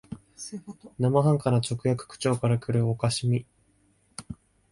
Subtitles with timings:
[0.97, 3.45] 生半可な直訳口調からくる可笑しみ、